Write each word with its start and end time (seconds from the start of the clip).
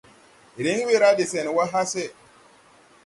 Riŋ 0.63 0.79
we 0.87 0.93
ra 1.01 1.09
de 1.17 1.25
sɛn 1.31 1.47
wà 1.55 1.65
hase. 1.73 2.05